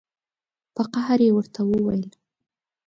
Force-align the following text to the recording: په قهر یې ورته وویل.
په 0.75 0.83
قهر 0.93 1.19
یې 1.25 1.29
ورته 1.35 1.61
وویل. 1.65 2.03